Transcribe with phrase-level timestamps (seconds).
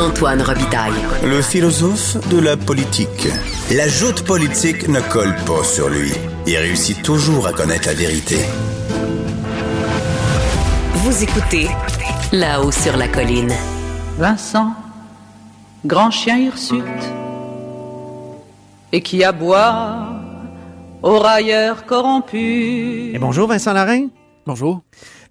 [0.00, 0.94] Antoine Robitaille.
[1.22, 3.28] Le philosophe de la politique.
[3.70, 6.10] La joute politique ne colle pas sur lui.
[6.46, 8.38] Il réussit toujours à connaître la vérité.
[10.94, 11.68] Vous écoutez
[12.32, 13.52] là-haut sur la colline.
[14.16, 14.72] Vincent,
[15.84, 16.82] grand chien hirsute,
[18.92, 20.08] et qui aboie
[21.02, 23.14] aux railleurs corrompus.
[23.14, 24.06] Et bonjour Vincent Larrain.
[24.46, 24.80] Bonjour.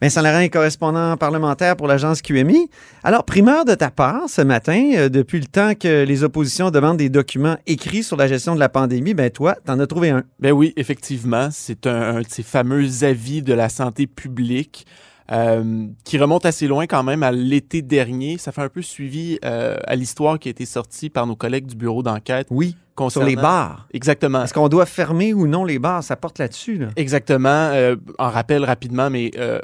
[0.01, 2.69] Vincent Larrain est correspondant parlementaire pour l'agence QMI.
[3.03, 6.97] Alors, primeur de ta part ce matin, euh, depuis le temps que les oppositions demandent
[6.97, 10.23] des documents écrits sur la gestion de la pandémie, ben toi, t'en as trouvé un.
[10.39, 14.85] Ben oui, effectivement, c'est un de ces fameux avis de la santé publique
[15.31, 18.37] euh, qui remonte assez loin quand même à l'été dernier.
[18.37, 21.67] Ça fait un peu suivi euh, à l'histoire qui a été sortie par nos collègues
[21.67, 22.47] du bureau d'enquête.
[22.49, 22.75] Oui.
[23.07, 23.87] Sur les bars.
[23.93, 24.43] Exactement.
[24.43, 26.03] Est-ce qu'on doit fermer ou non les bars?
[26.03, 26.79] Ça porte là-dessus.
[26.79, 26.87] Là.
[26.97, 27.47] Exactement.
[27.47, 29.61] Euh, en rappel rapidement, mais euh,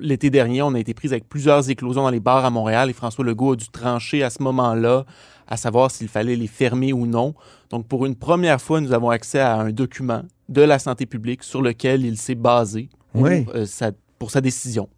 [0.00, 2.94] l'été dernier, on a été pris avec plusieurs éclosions dans les bars à Montréal et
[2.94, 5.04] François Legault a dû trancher à ce moment-là
[5.48, 7.34] à savoir s'il fallait les fermer ou non.
[7.70, 11.42] Donc, pour une première fois, nous avons accès à un document de la santé publique
[11.42, 13.46] sur lequel il s'est basé oui.
[13.54, 14.88] euh, sa, pour sa décision.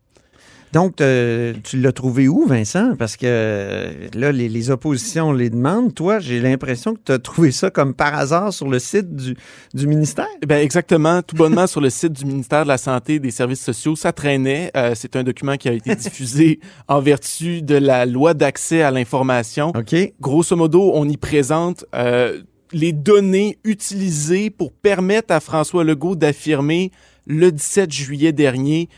[0.72, 2.94] Donc, euh, tu l'as trouvé où, Vincent?
[2.97, 5.94] Parce que euh, là, les, les, oppositions les demandent.
[5.94, 9.34] Toi, j'ai l'impression que tu as trouvé ça comme par hasard sur le site du,
[9.72, 10.27] du ministère.
[10.47, 13.62] Ben exactement, tout bonnement sur le site du ministère de la Santé et des Services
[13.62, 13.97] sociaux.
[13.97, 14.70] Ça traînait.
[14.77, 18.91] Euh, c'est un document qui a été diffusé en vertu de la loi d'accès à
[18.91, 19.72] l'information.
[19.75, 19.94] OK.
[20.20, 26.91] Grosso modo, on y présente euh, les données utilisées pour permettre à François Legault d'affirmer
[27.26, 28.91] le 17 juillet dernier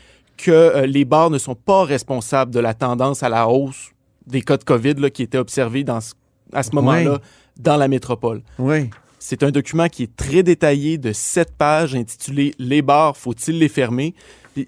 [0.43, 3.91] que euh, les bars ne sont pas responsables de la tendance à la hausse
[4.27, 6.13] des cas de COVID là, qui étaient observés dans ce,
[6.53, 7.19] à ce moment-là Oui.
[7.59, 8.41] dans la métropole.
[8.59, 8.89] Oui.
[9.19, 13.69] C'est un document qui est très détaillé de sept pages intitulé Les bars, faut-il les
[13.69, 14.15] fermer?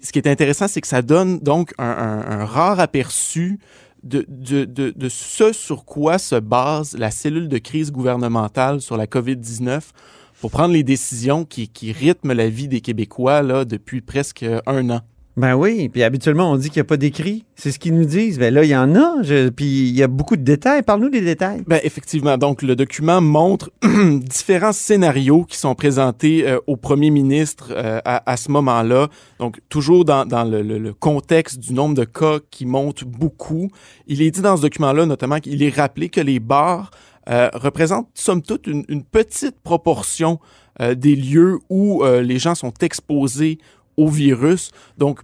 [0.02, 3.58] Ce qui est intéressant, c'est que ça donne donc un, un- un rare aperçu
[4.02, 8.96] de, de, de, de ce sur quoi se base la cellule de crise gouvernementale sur
[8.96, 9.80] la COVID-19
[10.40, 14.90] pour prendre les décisions qui, qui rythment la vie des Québécois là, depuis presque un
[14.90, 15.00] an.
[15.36, 17.44] Ben oui, puis habituellement, on dit qu'il n'y a pas d'écrit.
[17.56, 18.38] C'est ce qu'ils nous disent.
[18.38, 20.82] Ben là, il y en a, je- puis il y a beaucoup de détails.
[20.82, 21.64] Parle-nous des détails.
[21.66, 22.38] Ben, effectivement.
[22.38, 28.36] Donc, le document montre différents scénarios qui sont présentés euh, au premier ministre euh, à,
[28.36, 29.08] ce moment-là.
[29.40, 33.70] Donc, toujours dans, le, contexte du nombre de cas qui monte beaucoup.
[34.06, 36.92] Il est dit dans ce document-là, notamment, qu'il est rappelé que les bars
[37.28, 40.38] euh, représentent, somme toute, une, une petite proportion
[40.96, 43.58] des lieux où les gens sont exposés
[43.96, 44.70] au virus.
[44.98, 45.20] Donc,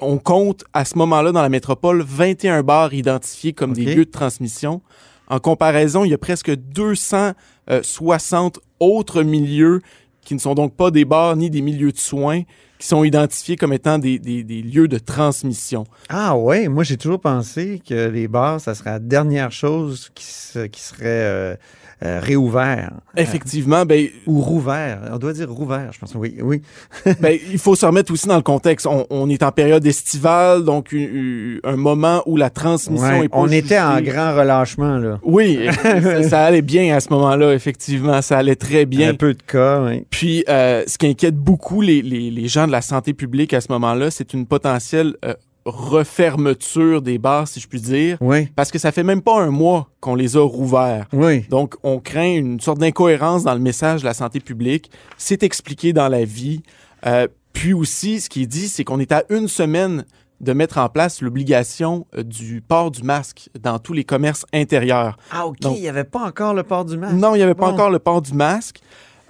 [0.00, 4.10] on compte à ce moment-là dans la métropole 21 bars identifiés comme des lieux de
[4.10, 4.82] transmission.
[5.28, 9.80] En comparaison, il y a presque 260 autres milieux
[10.22, 12.42] qui ne sont donc pas des bars ni des milieux de soins
[12.78, 15.84] qui sont identifiés comme étant des, des- des lieux de transmission.
[16.10, 20.24] Ah ouais, moi j'ai toujours pensé que les bars, ça serait la dernière chose qui,
[20.24, 21.56] se- qui serait euh,
[22.04, 22.92] euh, réouvert.
[23.16, 25.00] Effectivement, ben, Ou rouvert.
[25.12, 26.14] On doit dire rouvert, je pense.
[26.14, 26.60] Oui, oui.
[27.20, 28.86] ben, il faut se remettre aussi dans le contexte.
[28.86, 33.24] On, on est en période estivale, donc u- u- un moment où la transmission Ouais,
[33.24, 35.18] est pas on était en grand relâchement, là.
[35.22, 38.20] Oui, ça, ça allait bien à ce moment-là, effectivement.
[38.20, 39.10] Ça allait très bien.
[39.10, 40.04] Un peu de cas, oui.
[40.10, 43.60] Puis, euh, ce qui inquiète beaucoup les, les, les gens de la santé publique à
[43.62, 45.32] ce moment-là, c'est une potentielle euh,
[45.66, 49.50] refermeture des bars, si je puis dire, Oui, parce que ça fait même pas un
[49.50, 51.06] mois qu'on les a rouverts.
[51.12, 51.44] oui.
[51.48, 54.90] Donc, on craint une sorte d'incohérence dans le message de la santé publique.
[55.18, 56.62] C'est expliqué dans la vie.
[57.06, 60.04] Euh, puis aussi, ce qui est dit, c'est qu'on est à une semaine
[60.40, 65.16] de mettre en place l'obligation euh, du port du masque dans tous les commerces intérieurs.
[65.30, 67.14] Ah, OK, Donc- il n'y avait pas encore le port du masque.
[67.14, 68.80] Non, il n'y avait pas encore le port du masque.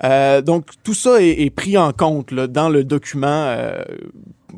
[0.05, 3.81] Euh, donc, tout ça est, est pris en compte là, dans le document euh,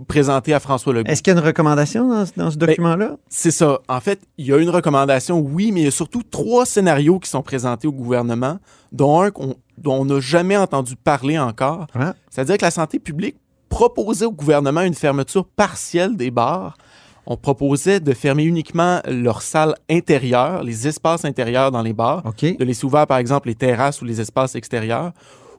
[0.06, 1.10] présenté à François Legault.
[1.10, 3.16] Est-ce qu'il y a une recommandation dans, ce- dans ce Ben, document-là?
[3.28, 3.78] C'est ça.
[3.88, 7.18] En fait, il y a une recommandation, oui, mais il y a surtout trois scénarios
[7.18, 8.58] qui sont présentés au gouvernement,
[8.92, 11.86] dont un dont on n'a jamais entendu parler encore.
[11.94, 12.14] Ah.
[12.30, 13.36] C'est-à-dire que la santé publique
[13.68, 16.76] proposait au gouvernement une fermeture partielle des bars.
[17.30, 22.56] On proposait de fermer uniquement leurs salles intérieures, les espaces intérieurs dans les bars, OK.
[22.56, 25.12] de laisser ouverts, par exemple, les terrasses ou les espaces extérieurs,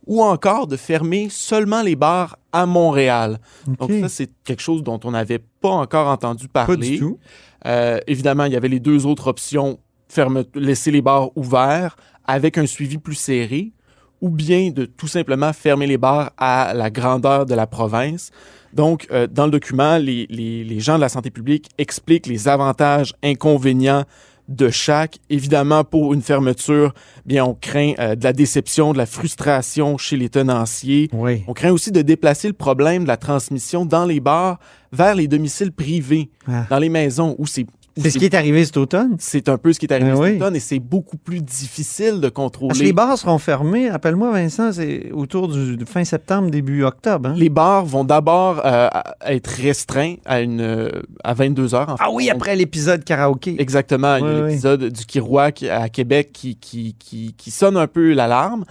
[0.08, 3.40] ou encore de fermer seulement les bars à Montréal.
[3.68, 4.00] Donc OK.
[4.02, 6.90] ça, c'est quelque chose dont on n'avait pas encore entendu Pas parler.
[6.90, 7.20] du tout.
[7.68, 9.78] Euh, évidemment, il y avait les deux autres options
[10.08, 11.96] ferme, laisser les bars ouverts
[12.26, 13.74] avec un suivi plus serré,
[14.22, 18.32] ou bien de tout simplement fermer les bars à la grandeur de la province.
[18.74, 22.48] Donc, euh, dans le document, les, les, les gens de la santé publique expliquent les
[22.48, 24.04] avantages, inconvénients
[24.48, 25.18] de chaque.
[25.30, 26.94] Évidemment, pour une fermeture,
[27.26, 31.08] bien, on craint euh, de la déception, de la frustration chez les tenanciers.
[31.14, 31.44] Oui.
[31.48, 34.60] On craint aussi de déplacer le problème de la transmission dans les bars
[34.92, 36.66] vers les domiciles privés, Ah.
[36.70, 37.66] dans les maisons où c'est
[37.98, 39.16] C'est ce qui est arrivé cet automne.
[39.20, 40.36] c'est un peu ce qui est arrivé Ben cet oui.
[40.38, 42.70] automne et c'est beaucoup plus difficile de contrôler.
[42.70, 47.30] Parce que les bars seront fermés, appelle-moi Vincent, c'est autour du fin septembre, début octobre.
[47.30, 47.34] hein?
[47.36, 48.88] Les bars vont d'abord euh,
[49.26, 50.92] être restreints à, une,
[51.24, 51.90] à 22 heures.
[51.90, 52.04] en fait.
[52.06, 53.56] Ah oui, après l'épisode karaoké.
[53.60, 54.18] Exactement.
[54.22, 58.64] Oui, l'épisode du Kirouac à Québec qui, qui, qui, qui sonne un peu l'alarme.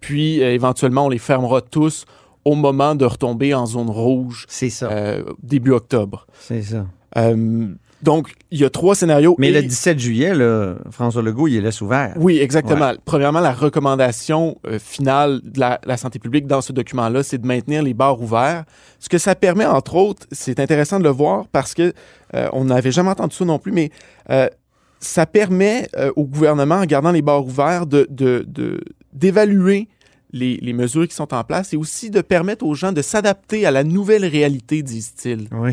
[0.00, 2.04] Puis, euh, éventuellement, on les fermera tous
[2.44, 4.90] au moment de retomber en zone rouge C'est ça.
[4.90, 6.26] euh, début octobre.
[6.40, 6.86] C'est ça.
[7.16, 7.68] Euh,
[8.02, 9.36] donc, il y a trois scénarios.
[9.38, 12.14] Mais et- le 17 juillet, là, François Legault, il laisse ouvert.
[12.16, 12.92] Oui, exactement.
[13.04, 17.46] Premièrement, la recommandation euh, finale de la, la santé publique dans ce document-là, c'est de
[17.46, 18.64] maintenir les bars ouverts.
[18.98, 21.92] Ce que ça permet, entre autres, c'est intéressant de le voir parce que
[22.34, 23.90] euh, on n'avait jamais entendu ça non plus, mais
[24.30, 24.48] euh,
[25.00, 28.06] ça permet au gouvernement, en gardant les bars ouverts, de-
[29.12, 29.88] d'évaluer
[30.32, 33.66] les, les mesures qui sont en place et aussi de permettre aux gens de s'adapter
[33.66, 35.48] à la nouvelle réalité, disent-ils.
[35.52, 35.72] Oui.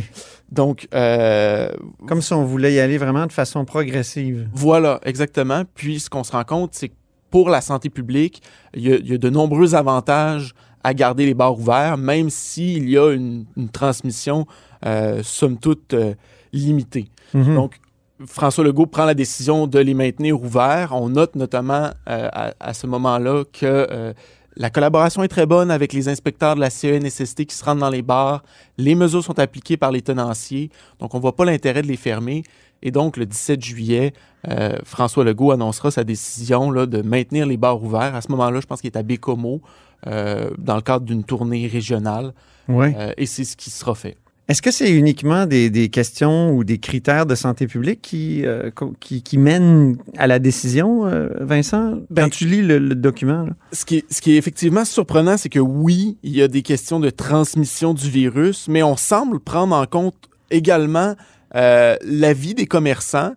[0.51, 1.69] Donc, euh,
[2.07, 4.49] Comme si on voulait y aller vraiment de façon progressive.
[4.53, 5.63] Voilà, exactement.
[5.75, 6.95] Puis ce qu'on se rend compte, c'est que
[7.29, 8.41] pour la santé publique,
[8.73, 10.53] il y, a, il y a de nombreux avantages
[10.83, 14.47] à garder les bars ouverts, même s'il y a une, une transmission,
[14.85, 16.15] euh, somme toute, euh,
[16.53, 17.09] limitée.
[17.33, 17.55] Mhm.
[17.55, 17.79] Donc,
[18.25, 20.91] François Legault prend la décision de les maintenir ouverts.
[20.93, 24.13] On note notamment euh, à, à ce moment-là que
[24.59, 27.89] la collaboration est très bonne avec les inspecteurs de la CENSST qui se rendent dans
[27.89, 28.43] les bars.
[28.77, 30.69] Les mesures sont appliquées par les tenanciers,
[30.99, 32.43] donc on ne voit pas l'intérêt de les fermer.
[32.81, 34.13] Et donc, le 17 juillet,
[34.49, 38.15] euh, François Legault annoncera sa décision là, de maintenir les bars ouverts.
[38.15, 39.61] À ce moment-là, je pense qu'il est à Bécomo,
[40.07, 42.33] euh, dans le cadre d'une tournée régionale,
[42.67, 42.87] Oui.
[42.97, 44.15] euh, et c'est ce qui sera fait.
[44.49, 48.71] Est-ce que c'est uniquement des, des questions ou des critères de santé publique qui, euh,
[48.99, 51.99] qui, qui mènent à la décision, euh, Vincent?
[52.09, 53.51] Ben- Quand tu lis le, le document, là?
[53.71, 56.63] Ce qui, est, ce qui est effectivement surprenant, c'est que oui, il y a des
[56.63, 60.15] questions de transmission du virus, mais on semble prendre en compte
[60.49, 61.13] également
[61.55, 63.33] euh, l'avis des commerçants.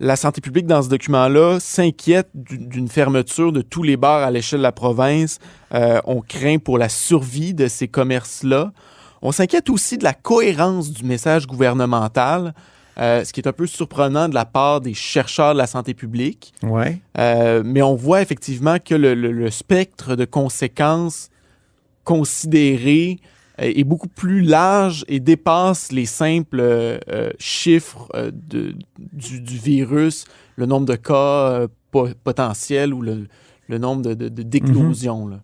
[0.00, 4.32] La santé publique, dans ce document-là, s'inquiète du- d'une fermeture de tous les bars à
[4.32, 5.38] l'échelle de la province.
[5.72, 8.72] Euh, on craint pour la survie de ces commerces-là.
[9.22, 12.54] On s'inquiète aussi de la cohérence du message gouvernemental,
[12.98, 15.92] euh, ce qui est un peu surprenant de la part des chercheurs de la santé
[15.94, 16.54] publique.
[17.18, 21.28] Euh, mais on voit effectivement que le, le- le spectre de conséquences
[22.04, 23.18] considérées
[23.58, 30.24] est beaucoup plus large et dépasse les simples euh, chiffres de- du, du virus,
[30.56, 33.26] le nombre de cas po- potentiels ou le,
[33.68, 35.26] le nombre de, de- de- d'éclosions.
[35.26, 35.40] là.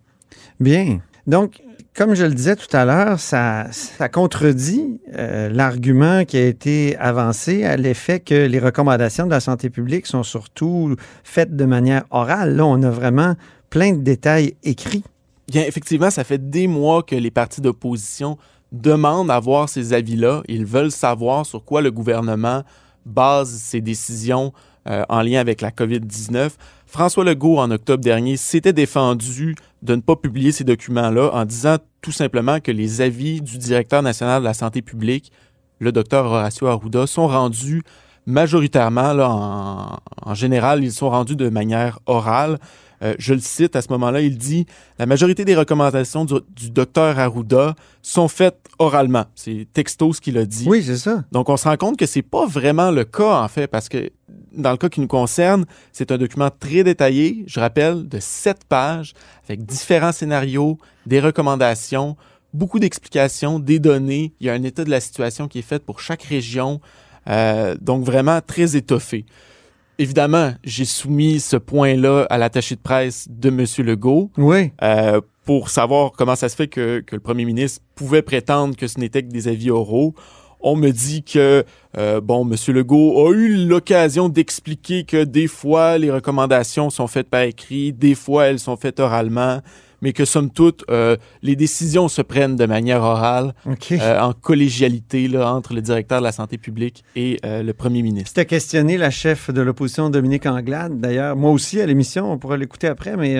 [0.59, 1.01] Bien.
[1.27, 1.61] Donc,
[1.95, 3.67] comme je le disais tout à l'heure, ça,
[4.11, 9.69] contredit euh, l'argument qui a été avancé à l'effet que les recommandations de la santé
[9.69, 12.55] publique sont surtout faites de manière orale.
[12.55, 13.35] Là, on a vraiment
[13.69, 15.03] plein de détails écrits.
[15.47, 18.37] Bien, effectivement, ça fait des mois que les partis d'opposition
[18.71, 20.41] demandent à voir ces avis-là.
[20.47, 22.63] Ils veulent savoir sur quoi le gouvernement
[23.05, 24.53] base ses décisions
[24.87, 26.51] euh, en lien avec la COVID-19.
[26.85, 31.77] François Legault, en octobre dernier, s'était défendu de ne pas publier ces documents-là en disant
[32.01, 35.31] tout simplement que les avis du directeur national de la santé publique,
[35.79, 37.81] le docteur Horacio Arruda, sont rendus
[38.25, 42.57] majoritairement, là, en, en général, ils sont rendus de manière orale.
[43.03, 44.65] Euh, je le cite à ce moment-là, il dit
[44.97, 49.25] La majorité des recommandations du, du docteur Arruda sont faites oralement.
[49.35, 50.65] C'est texto ce qu'il a dit.
[50.67, 51.23] Oui, c'est ça.
[51.31, 54.09] Donc, on se rend compte que c'est pas vraiment le cas, en fait, parce que
[54.53, 58.65] dans le cas qui nous concerne, c'est un document très détaillé, je rappelle, de sept
[58.67, 59.13] pages,
[59.47, 62.15] avec différents scénarios, des recommandations,
[62.53, 64.33] beaucoup d'explications, des données.
[64.39, 66.79] Il y a un état de la situation qui est fait pour chaque région.
[67.29, 69.25] Euh, donc, vraiment très étoffé.
[69.99, 73.65] Évidemment, j'ai soumis ce point-là à l'attaché de presse de M.
[73.85, 74.71] Legault Oui.
[74.81, 78.87] euh, pour savoir comment ça se fait que, que le premier ministre pouvait prétendre que
[78.87, 80.15] ce n'était que des avis oraux.
[80.63, 81.65] On me dit que,
[81.97, 82.55] euh, bon, M.
[82.73, 88.15] Legault a eu l'occasion d'expliquer que des fois, les recommandations sont faites par écrit, des
[88.15, 89.59] fois, elles sont faites oralement,
[90.03, 93.55] mais que, somme toute, euh, les décisions se prennent de manière orale,
[93.93, 98.01] euh, en collégialité là, entre le directeur de la santé publique et euh, le premier
[98.01, 98.33] ministre.
[98.33, 101.37] Tu as questionné la chef de l'opposition, Dominique Anglade, d'ailleurs.
[101.37, 103.33] Moi aussi, à l'émission, on pourra l'écouter après, mais...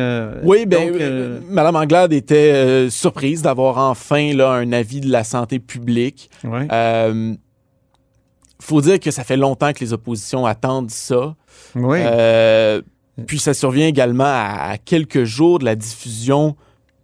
[0.43, 6.29] Oui, euh, Madame Anglade était surprise d'avoir enfin là, un avis de la santé publique.
[6.45, 6.67] ouais.
[8.63, 11.35] Faut dire que ça fait longtemps que les oppositions attendent ça.
[11.75, 11.97] Oui.
[12.01, 12.81] Euh,
[13.27, 16.55] puis ça survient également à, à quelques jours de la diffusion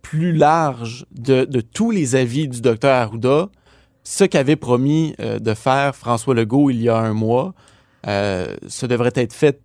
[0.02, 3.50] plus large de, de tous les avis du docteur Arruda,
[4.04, 7.54] ce qu'avait promis euh, de faire François Legault il y a un mois.
[8.08, 9.62] Euh, ça devrait être fait,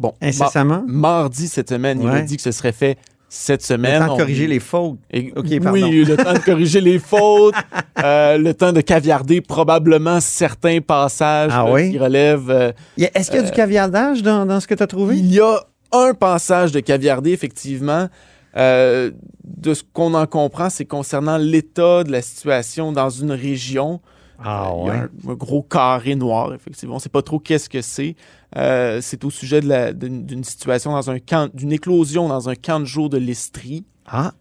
[0.00, 0.84] bon, ma- Incessamment?
[0.86, 2.00] mardi cette semaine.
[2.02, 2.96] Il a dit que ce serait fait
[3.28, 3.98] cette Le semaine.
[4.00, 4.98] temps de On- corriger les fautes.
[5.10, 7.54] et- oui, le temps de corriger les fautes,
[8.02, 11.90] euh, le temps de caviarder probablement certains passages Ah euh, oui?
[11.90, 12.48] qui relèvent.
[12.50, 15.16] euh, Est-ce qu'il y a du caviardage dans, dans ce que tu as trouvé?
[15.18, 15.60] il y a
[15.94, 18.08] un passage de caviardé, effectivement.
[18.56, 19.10] Euh,
[19.42, 24.00] de ce qu'on en comprend, c'est concernant l'état de la situation dans une région.
[24.42, 26.94] Ah Euh, il y a un, un gros carré noir, effectivement.
[26.94, 28.14] On ne sait pas trop qu'est-ce que c'est.
[28.56, 32.84] Euh, c'est au sujet d'une situation dans un camp, d'une éclosion dans un camp de
[32.84, 33.84] jour de l'Estrie.
[34.06, 34.32] Ah,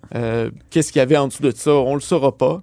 [0.69, 1.72] Qu'est-ce qu'il y avait en dessous de ça?
[1.72, 2.62] On ne le saura pas.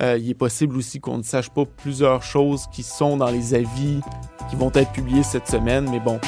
[0.00, 4.00] Il est possible aussi qu'on ne sache pas plusieurs choses qui sont dans les avis
[4.48, 5.88] qui vont être publiés cette semaine.
[5.90, 6.18] Mais bon,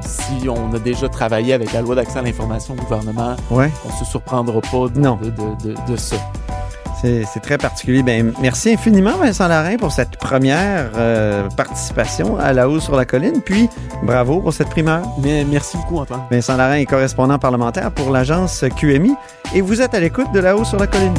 [0.00, 3.70] si on a déjà travaillé avec la loi d'accès à l'information au gouvernement, ouais.
[3.84, 5.16] on ne se surprendra pas de, Non.
[5.16, 6.16] de, de- de- de ça.
[7.02, 8.02] C'est très particulier.
[8.02, 13.04] Ben, merci infiniment, Vincent Larin, pour cette première euh, participation à La Haut sur la
[13.04, 13.42] Colline.
[13.44, 13.68] Puis,
[14.02, 15.02] bravo pour cette primeur.
[15.22, 16.22] Mais merci beaucoup, Antoine.
[16.32, 19.14] Vincent Larin est correspondant parlementaire pour l'agence QMI.
[19.54, 21.14] Et vous êtes à l'écoute de La Haut sur la Colline.